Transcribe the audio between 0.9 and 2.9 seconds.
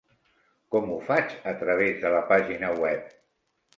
ho faig a través de la pàgina